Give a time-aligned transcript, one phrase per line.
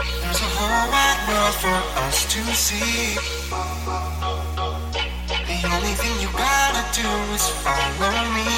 [0.00, 1.76] There's a whole wide world for
[2.08, 3.16] us to see.
[5.28, 7.04] The only thing you gotta do
[7.36, 8.48] is follow me.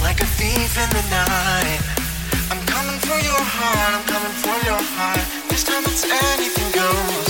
[0.00, 1.80] Like a thief in the night.
[2.50, 5.20] I'm coming for your heart, I'm coming for your heart.
[5.50, 7.28] This time it's anything goes.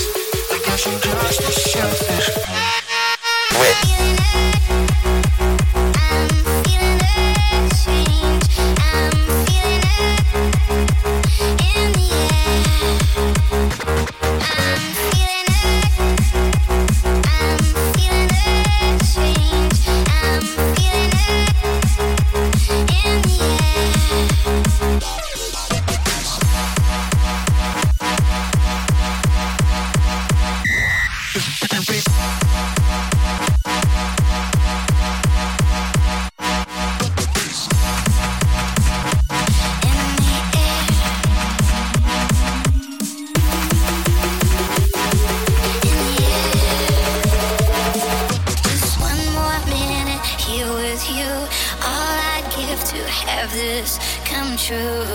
[0.55, 2.38] I guess I'm just a shellfish.
[53.49, 55.05] Have this come true.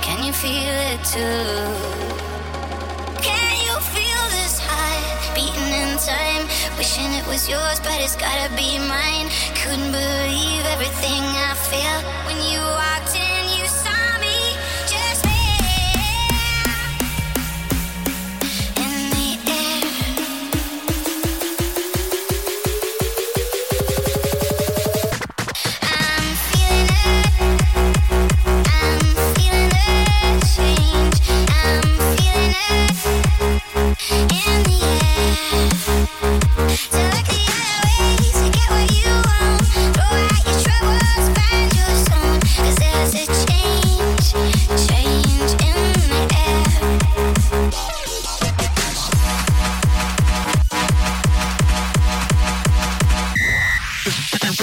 [0.00, 1.22] Can you feel it too?
[3.22, 6.46] Can you feel this heart beating in time?
[6.78, 9.28] Wishing it was yours, but it's gotta be mine.
[9.54, 13.23] Couldn't believe everything I felt when you walked in.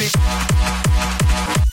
[0.10, 1.71] flip.